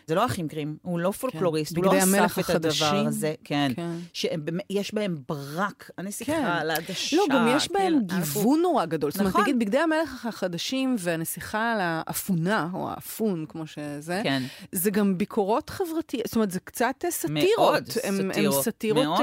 [0.08, 1.84] זה לא אחים גרים, הוא לא פולקלוריסט, כן.
[1.84, 3.34] הוא לא אסף את הדבר הזה.
[3.43, 3.72] כן.
[3.76, 3.98] כן.
[4.13, 6.46] שיש בהם ברק, הנסיכה, כן.
[6.46, 7.17] על העדשה.
[7.17, 9.10] לא, גם יש בהם כן, גיוון נורא גדול.
[9.10, 9.26] נכון.
[9.26, 14.43] זאת אומרת, נגיד, בגדי המלך החדשים והנסיכה על האפונה, או האפון, כמו שזה, כן.
[14.72, 17.39] זה גם ביקורות חברתיות, זאת אומרת, זה קצת סאטירות.
[17.58, 18.56] מאוד סאטירות.
[18.56, 19.04] הם סאטירות...
[19.04, 19.22] מאוד.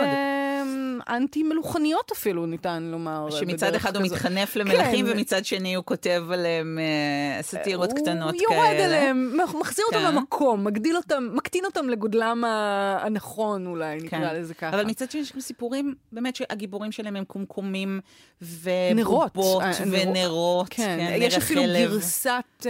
[1.08, 3.30] אנטי-מלוכניות אפילו, ניתן לומר.
[3.30, 5.12] שמצד אחד הוא מתחנף למלכים, כן.
[5.12, 8.48] ומצד שני הוא כותב עליהם uh, סאטירות קטנות כאלה.
[8.48, 9.96] הוא יורד עליהם, מחזיר כן.
[9.96, 12.44] אותם למקום, מגדיל אותם, מקטין אותם לגודלם
[13.00, 14.34] הנכון אולי, נקרא כן.
[14.34, 14.68] לזה ככה.
[14.68, 18.00] אבל מצד שני יש גם סיפורים, באמת שהגיבורים שלהם הם קומקומים,
[18.42, 22.66] ובובות, אה, ונרות, כן, כן יש אפילו גרסת, uh,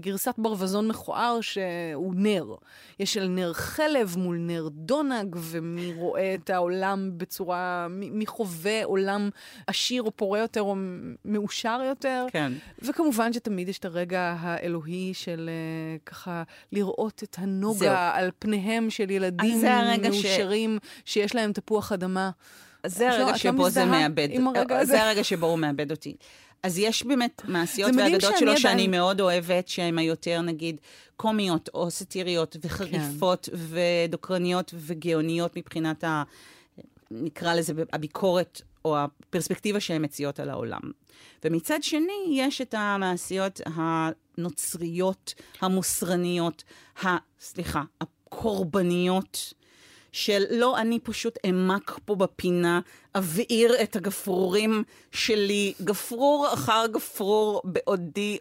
[0.00, 2.54] גרסת ברווזון מכוער שהוא נר.
[3.00, 7.57] יש של נר חלב מול נר דונג, ומי רואה את העולם בצורה,
[7.90, 9.30] מי חווה עולם
[9.66, 10.76] עשיר או פורה יותר או
[11.24, 12.26] מאושר יותר.
[12.32, 12.52] כן.
[12.82, 16.42] וכמובן שתמיד יש את הרגע האלוהי של uh, ככה
[16.72, 17.94] לראות את הנוגה זהו.
[18.12, 19.62] על פניהם של ילדים
[20.02, 21.12] מאושרים, ש...
[21.12, 22.30] שיש להם תפוח אדמה.
[22.86, 24.28] זה הרגע לא, שבו זה מאבד.
[24.82, 26.16] זה הרגע שבו הוא מאבד אותי.
[26.62, 28.56] אז יש באמת מעשיות ואגדות שלו עדיין...
[28.56, 30.80] שאני מאוד אוהבת, שהן היותר, נגיד,
[31.16, 33.56] קומיות או סאטיריות וחריפות כן.
[33.56, 36.22] ודוקרניות וגאוניות מבחינת ה...
[37.10, 40.80] נקרא לזה הביקורת או הפרספקטיבה שהן מציעות על העולם.
[41.44, 46.64] ומצד שני, יש את המעשיות הנוצריות, המוסרניות,
[47.04, 47.08] ה...
[47.40, 49.52] סליחה, הקורבניות.
[50.12, 52.80] של לא, אני פשוט אמק פה בפינה,
[53.14, 58.38] אבעיר את הגפרורים שלי, גפרור אחר גפרור בעודי,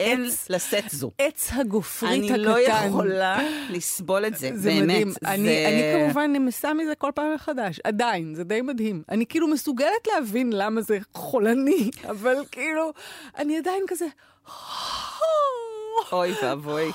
[0.00, 1.10] אין לשאת זו.
[1.18, 2.34] עץ הגופרית הקטן.
[2.34, 3.38] אני לא יכולה
[3.70, 4.84] לסבול את זה, זה באמת.
[4.84, 5.10] מדהים.
[5.10, 5.16] זה...
[5.22, 9.02] אני, אני כמובן נמסה מזה כל פעם מחדש, עדיין, זה די מדהים.
[9.08, 12.92] אני כאילו מסוגלת להבין למה זה חולני, אבל כאילו,
[13.38, 14.06] אני עדיין כזה...
[16.12, 16.92] אוי ואבוי.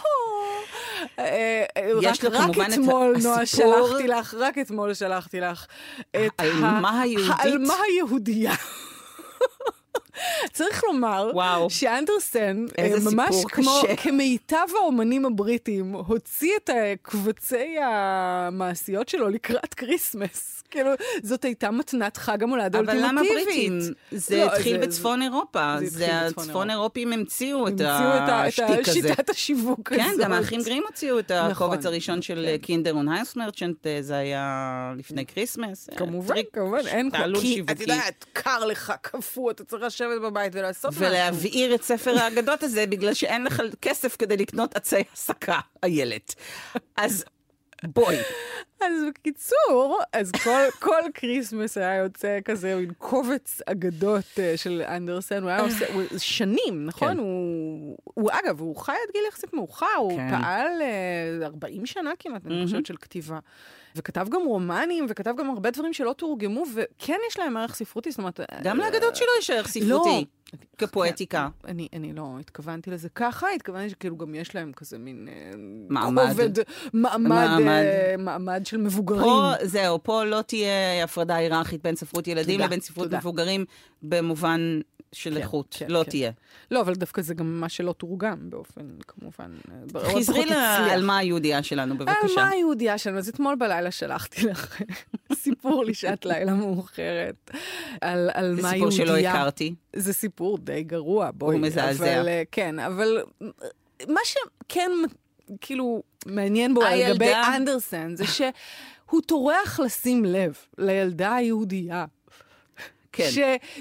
[1.19, 3.03] אה, אה, יש לו כמובן את הסיפור...
[3.03, 5.65] רק אתמול, נועה, שלחתי לך, רק אתמול שלחתי לך
[6.11, 7.31] את העלמה היהודית.
[7.39, 8.53] העלמה היהודייה.
[10.53, 11.69] צריך לומר וואו.
[11.69, 13.95] שאנדרסן, אה, ממש כמו קשה.
[13.95, 16.69] כמיטב האומנים הבריטים, הוציא את
[17.01, 20.55] קבצי המעשיות שלו לקראת כריסמס.
[20.71, 20.91] כאילו,
[21.23, 23.09] זאת הייתה מתנת חג המולד האולטימטיבית.
[23.09, 23.79] אבל למה בריטים?
[24.11, 25.75] זה לא, התחיל זה, בצפון אירופה.
[25.79, 28.75] זה, זה הצפון אירופים המציאו את השטיק הזה.
[28.75, 30.17] המציאו את שיטת השיווק כן, הזאת.
[30.17, 31.51] כן, גם האחים גרים הוציאו את נכון.
[31.51, 32.57] הקובץ הראשון של כן.
[32.65, 35.89] Kinder und Hausmärchen, זה היה לפני כריסמס.
[35.97, 37.41] כמובן, כמובן, אין כבר.
[37.41, 41.05] כי את יודעת, קר לך, קפוא, אתה צריך לשבת בבית ולעשות משהו.
[41.05, 46.35] ולהבעיר את ספר האגדות הזה, בגלל שאין לך כסף כדי לקנות עצי הסקה, איילת.
[46.97, 47.25] אז
[47.83, 48.17] בואי.
[48.81, 55.41] אז בקיצור, אז כל, כל כריסמס היה יוצא כזה מין קובץ אגדות אה, של אנדרסן,
[55.41, 57.07] הוא היה עושה, הוא, שנים, נכון?
[57.07, 57.17] כן.
[57.17, 60.01] הוא, הוא, אגב, הוא חי עד גיל יחסית מאוחר, כן.
[60.01, 62.47] הוא פעל אה, אה, 40 שנה כמעט, mm-hmm.
[62.47, 63.39] אני חושבת, של כתיבה.
[63.95, 68.19] וכתב גם רומנים, וכתב גם הרבה דברים שלא תורגמו, וכן יש להם ערך ספרותי, זאת
[68.19, 68.39] אומרת...
[68.63, 69.89] גם לאגדות שלו יש ערך ספרותי.
[69.89, 70.23] לא.
[70.77, 71.47] כפואטיקה.
[71.67, 75.27] אני, אני לא התכוונתי לזה ככה, התכוונתי שכאילו גם יש להם כזה מין...
[75.89, 76.27] מעמד.
[76.29, 76.49] כובד,
[76.93, 77.83] מעמד, מעמד.
[78.17, 79.23] מעמד של של מבוגרים.
[79.23, 83.17] פה, זהו, פה לא תהיה הפרדה היררכית בין ספרות ילדים תודה, לבין ספרות תודה.
[83.17, 83.65] מבוגרים
[84.09, 84.79] במובן
[85.11, 85.75] של כן, איכות.
[85.79, 86.09] כן, לא כן.
[86.09, 86.31] תהיה.
[86.71, 89.51] לא, אבל דווקא זה גם מה שלא תורגם באופן, כמובן,
[89.97, 90.91] חזרי פחות ל- הצליח.
[90.91, 92.35] על מה היהודייה שלנו, על בבקשה.
[92.35, 93.17] מה היהודייה שלנו?
[93.17, 94.81] אז אתמול בלילה שלחתי לך
[95.33, 97.51] סיפור לשעת לילה מאוחרת.
[98.01, 99.31] על, על זה מה סיפור יהודייה.
[99.31, 99.75] שלא הכרתי.
[99.95, 101.55] זה סיפור די גרוע, בואי.
[101.55, 102.19] הוא מזעזע.
[102.19, 103.47] אבל, אה, כן, אבל אה,
[104.07, 104.91] מה שכן,
[105.61, 112.05] כאילו, מעניין בו הילדה- לגבי אנדרסן, זה שהוא טורח לשים לב לילדה היהודייה.
[113.15, 113.29] כן.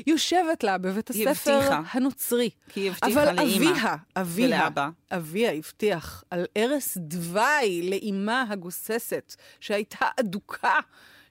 [0.06, 1.82] שיושבת לה בבית הספר הבטיחה.
[1.90, 2.50] הנוצרי.
[2.68, 4.88] כי היא הבטיחה אבל לאימא אביה, אביה, ולאבא.
[5.10, 10.78] אביה הבטיח על ערש דווי לאימה הגוססת, שהייתה אדוקה,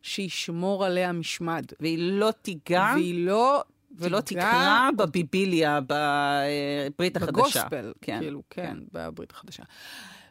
[0.02, 1.66] שישמור עליה משמד.
[1.80, 3.64] והיא לא תיגע והיא לא...
[3.98, 7.32] ולא תקרא בביביליה, בברית החדשה.
[7.32, 8.20] בגוספל, כן.
[8.20, 9.64] כאילו, כן, בברית החדשה.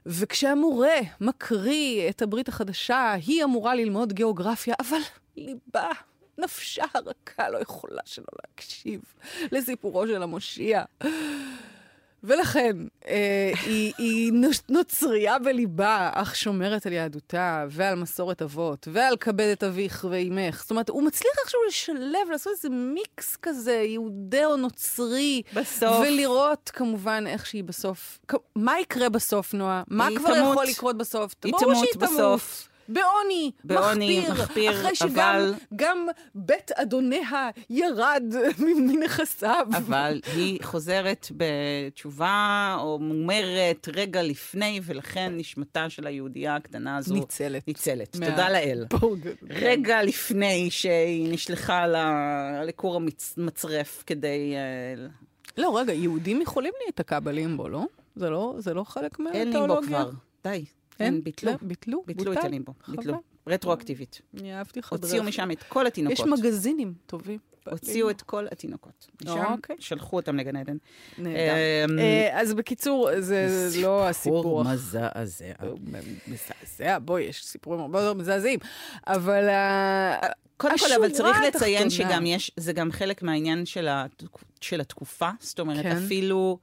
[0.07, 4.99] וכשהמורה מקריא את הברית החדשה, היא אמורה ללמוד גיאוגרפיה, אבל
[5.37, 5.89] ליבה,
[6.43, 9.01] נפשה הרכה לא יכולה שלא להקשיב
[9.53, 10.85] לסיפורו של המושיע.
[12.25, 12.77] ולכן,
[13.07, 14.33] אה, היא, היא
[14.69, 20.61] נוצרייה בליבה, אך שומרת על יהדותה ועל מסורת אבות ועל כבד את אביך ואימך.
[20.63, 25.43] זאת אומרת, הוא מצליח איכשהו לשלב, לעשות איזה מיקס כזה, יהודי או נוצרי.
[25.55, 26.07] בסוף.
[26.07, 28.19] ולראות כמובן איך שהיא בסוף,
[28.57, 29.83] מה יקרה בסוף, נועה?
[29.89, 30.53] מה כבר תמות.
[30.53, 31.35] יכול לקרות בסוף?
[31.45, 31.97] היא תמות.
[31.97, 32.69] בסוף.
[32.93, 37.23] בעוני, בעוני, מחפיר, מחפיר, אחרי שגם אבל- גם בית אדוניה
[37.71, 38.23] ירד
[38.77, 39.67] מנכסיו.
[39.77, 42.33] אבל היא חוזרת בתשובה
[42.81, 47.69] או מומרת רגע לפני, ולכן נשמתה של היהודייה הקטנה הזו ניצלת.
[47.69, 48.17] ניצלת.
[48.17, 48.85] מה- תודה לאל.
[49.51, 51.85] רגע לפני שהיא נשלחה
[52.67, 53.01] לכור
[53.37, 54.55] המצרף כדי...
[54.57, 55.07] אה,
[55.59, 57.85] לא, רגע, יהודים יכולים להיתקע בלימבו, לא?
[58.17, 59.89] זה לא, זה לא חלק אין לימבו מהתיאולוגיה?
[60.05, 60.11] כבר.
[60.45, 60.65] די.
[61.01, 61.15] אין?
[61.15, 61.51] אין, ביטלו.
[61.51, 62.03] לא, ביטלו?
[62.07, 62.39] ביטלו את?
[62.45, 62.75] הלימבו.
[62.89, 63.23] ביטלו.
[63.47, 64.21] רטרואקטיבית.
[64.41, 65.01] אני אהבתי חדרי.
[65.01, 66.19] הוציאו משם את כל התינוקות.
[66.19, 67.39] יש מגזינים טובים.
[67.71, 69.11] הוציאו את כל התינוקות.
[69.25, 69.77] משם אוקיי.
[69.79, 70.77] שלחו אותם לגן עדן.
[71.19, 71.39] נהדר.
[71.89, 74.65] אמ, אה, אז בקיצור, זה לא הסיפור.
[74.65, 75.53] מזעזע.
[76.29, 78.59] מזעזע, בואי, יש סיפורים הרבה יותר מזעזעים.
[79.07, 79.49] אבל
[80.57, 81.91] קודם כל, אבל צריך לציין.
[81.91, 84.23] שגם יש, זה גם חלק מהעניין של, הת...
[84.61, 85.31] של התקופה.
[85.41, 85.97] זאת אומרת, כן.
[85.97, 86.59] אפילו,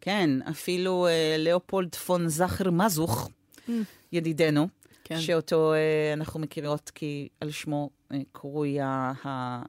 [0.00, 3.30] כן, אפילו אה, לאופולד פון זכר מזוך,
[4.12, 4.68] ידידנו,
[5.04, 5.20] כן.
[5.20, 9.12] שאותו אה, אנחנו מכירות כי על שמו אה, קרוי ה...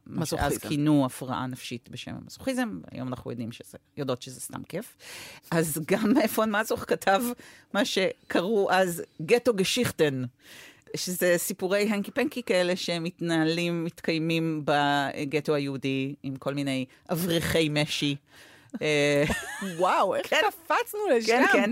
[0.05, 0.57] מה שאז.
[0.57, 4.97] כינו הפרעה נפשית בשם המזוכיזם, היום אנחנו יודעים שזה, יודעות שזה סתם כיף.
[5.51, 7.21] אז גם פון מזוך כתב
[7.73, 10.23] מה שקראו אז גטו גשיכטן.
[10.95, 18.15] שזה סיפורי הנקי פנקי כאלה שמתנהלים, מתקיימים בגטו היהודי עם כל מיני אברכי משי.
[18.81, 19.23] אה,
[19.77, 20.41] וואו, איך כן.
[20.47, 21.27] קפצנו לשם.
[21.27, 21.71] כן, כן.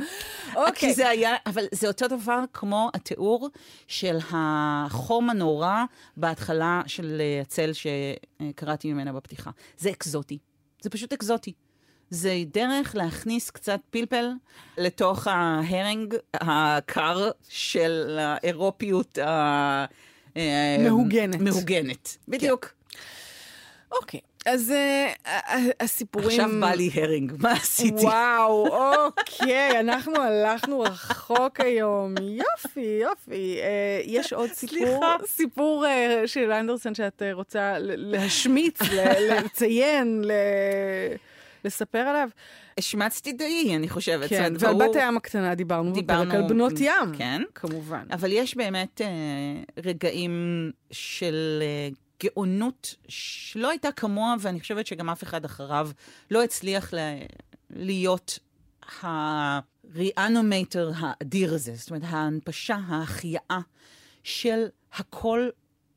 [0.56, 0.74] אוקיי.
[0.89, 3.50] כי זה היה, אבל זה אותו דבר כמו התיאור
[3.88, 5.84] של החום הנורא
[6.18, 9.52] בהתחלה של אה, הצל שקראתי ממנה בפתיחה.
[9.78, 10.38] זה אקזוטי.
[10.82, 11.54] זה פשוט אקזוטי.
[12.10, 14.30] זה דרך להכניס קצת פלפל
[14.78, 19.86] לתוך ההרינג הקר של האירופיות ה...
[20.38, 21.42] אה, מהוגנת.
[21.42, 22.74] מהוגנת, בדיוק.
[23.92, 26.27] אוקיי, אז אה, ה- ה- הסיפורים...
[26.29, 28.03] עכשיו בא לי הרינג, מה עשיתי?
[28.06, 28.67] וואו,
[29.06, 32.15] אוקיי, אנחנו הלכנו רחוק היום.
[32.21, 33.58] יופי, יופי.
[33.62, 35.15] אה, יש עוד סיפור, סליחה.
[35.27, 38.79] סיפור אה, של אנדרסן שאת אה, רוצה להשמיץ,
[39.29, 40.32] לציין, ל-
[41.65, 42.29] לספר עליו.
[42.77, 44.29] השמצתי די, אני חושבת.
[44.29, 47.15] כן, ועל ברור- בת הים הקטנה דיברנו בפרק דיברנו- על בנות ים.
[47.17, 47.41] כן.
[47.56, 48.03] כמובן.
[48.12, 49.08] אבל יש באמת אה,
[49.86, 50.32] רגעים
[50.91, 51.89] של אה,
[52.23, 55.89] גאונות שלא הייתה כמוה, ואני חושבת שגם אף אחד אחריו
[56.32, 56.97] לא הצליח ל-
[57.69, 58.39] להיות
[59.02, 61.76] הריאנומטר האדיר הזה.
[61.76, 63.60] זאת אומרת, ההנפשה, ההחייאה
[64.23, 65.49] של הכל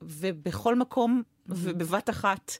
[0.02, 2.52] ובכל מקום ובבת אחת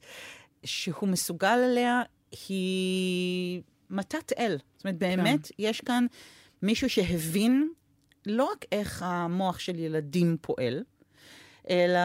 [0.64, 2.03] שהוא מסוגל עליה,
[2.49, 4.59] היא מתת אל.
[4.77, 6.07] זאת אומרת, באמת, יש כאן
[6.62, 7.69] מישהו שהבין
[8.27, 10.83] לא רק איך המוח של ילדים פועל,
[11.70, 12.00] אלא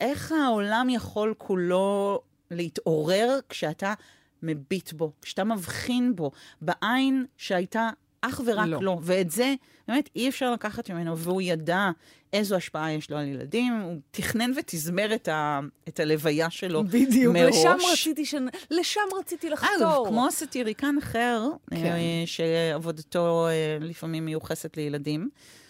[0.00, 3.94] איך העולם יכול כולו להתעורר כשאתה
[4.42, 8.82] מביט בו, כשאתה מבחין בו, בעין שהייתה אך ורק לא.
[8.82, 8.98] לא.
[9.02, 9.54] ואת זה,
[9.88, 11.90] באמת, אי אפשר לקחת ממנו, והוא ידע
[12.32, 17.34] איזו השפעה יש לו על ילדים, הוא תכנן ותזמר את, ה, את הלוויה שלו בדיוק,
[17.36, 17.56] מראש.
[17.56, 18.34] לשם רציתי, ש...
[18.70, 19.76] לשם רציתי לחתור.
[19.78, 21.76] אגב, כמו סאטיריקן אחר, כן.
[21.76, 22.26] כן.
[22.26, 25.28] שעבודתו אה, לפעמים מיוחסת לילדים,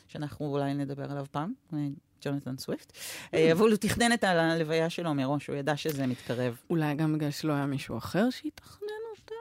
[0.09, 1.78] שאנחנו אולי נדבר עליו פעם, אה,
[2.24, 2.92] ג'ונתן סוויפט,
[3.35, 6.57] אה, אבל הוא תכנן את הלוויה שלו מראש, הוא ידע שזה מתקרב.
[6.70, 9.35] אולי גם בגלל שלא היה מישהו אחר שיתכנן אותה?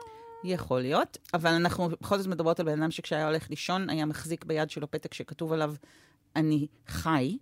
[0.44, 4.44] יכול להיות, אבל אנחנו בכל זאת מדברות על בן אדם שכשהיה הולך לישון, היה מחזיק
[4.44, 5.74] ביד שלו פתק שכתוב עליו,
[6.36, 7.36] אני חי,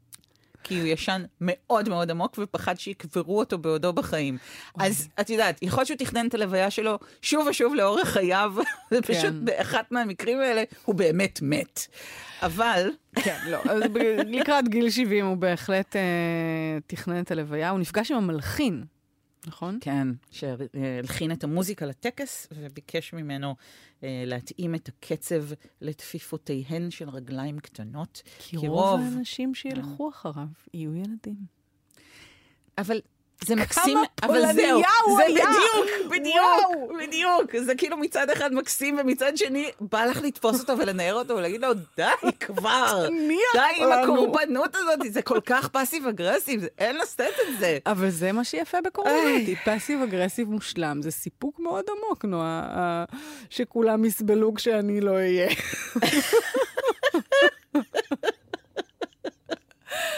[0.64, 4.38] כי הוא ישן מאוד מאוד עמוק ופחד שיקברו אותו בעודו בחיים.
[4.78, 8.54] אז את יודעת, יכול להיות שהוא תכנן את הלוויה שלו שוב ושוב לאורך חייו,
[8.92, 9.44] ופשוט כן.
[9.44, 11.80] באחת מהמקרים האלה הוא באמת מת.
[12.42, 12.90] אבל...
[13.14, 13.58] כן, לא.
[13.70, 13.82] אז
[14.26, 16.00] לקראת גיל 70 הוא בהחלט אה,
[16.86, 17.70] תכנן את הלוויה.
[17.70, 18.84] הוא נפגש עם המלחין,
[19.46, 19.78] נכון?
[19.80, 23.54] כן, שהלחין את המוזיקה לטקס וביקש ממנו
[24.02, 25.44] אה, להתאים את הקצב
[25.80, 28.22] לטפיפותיהן של רגליים קטנות.
[28.38, 31.36] כי רוב האנשים שילכו אחריו יהיו ילדים.
[32.78, 33.00] אבל
[33.44, 34.80] זה מקסים, אבל זהו,
[35.16, 35.44] זה היה!
[35.48, 36.98] בדיוק, בדיוק, וואו!
[37.06, 37.56] בדיוק.
[37.64, 41.74] זה כאילו מצד אחד מקסים, ומצד שני, בא לך לתפוס אותו ולנער אותו ולהגיד לו,
[41.96, 42.02] די
[42.40, 43.06] כבר,
[43.54, 47.78] די עם לנו." הקורבנות הזאת, זה כל כך passive aggressive, אין לשאת את זה.
[47.86, 51.02] אבל זה מה שיפה בקורבני, passive aggressive מושלם.
[51.02, 53.04] זה סיפוק מאוד עמוק, נועה,
[53.50, 55.48] שכולם יסבלו כשאני לא אהיה.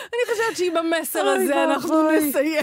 [0.07, 2.11] אני חושבת שעם המסר הזה אנחנו.
[2.11, 2.63] נסיים.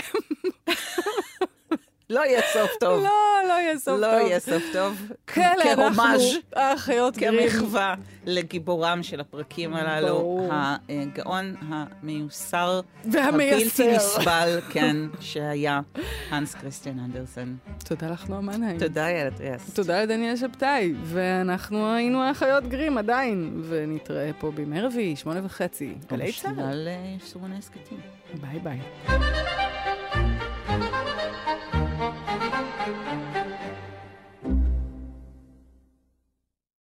[2.09, 3.03] לא יהיה סוף טוב.
[3.03, 3.09] לא,
[3.47, 3.99] לא יהיה סוף טוב.
[3.99, 5.11] לא יהיה סוף טוב.
[5.27, 6.21] כאלה אנחנו, כהומאז',
[6.55, 7.49] האחיות גרים.
[7.49, 7.95] כמחווה
[8.25, 10.49] לגיבורם של הפרקים הללו, ברור.
[10.53, 13.83] הגאון המיוסר, והמייסר.
[13.83, 15.81] הבלתי נסבל, כן, שהיה
[16.29, 17.55] הנס כריסטיאן אנדרסן.
[17.85, 18.79] תודה לך, נועה מנהיים.
[18.79, 19.73] תודה, איילת טריאסט.
[19.73, 25.95] תודה לדניאל שבתאי, ואנחנו היינו האחיות גרים עדיין, ונתראה פה בימי רביעי, שמונה וחצי.
[26.09, 26.53] גלי צה"ל.
[26.53, 27.99] בשלל יישומוני הסכתים.
[28.33, 28.79] ביי ביי.